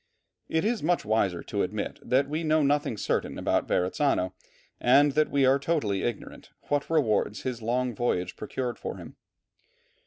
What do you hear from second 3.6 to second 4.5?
Verrazzano,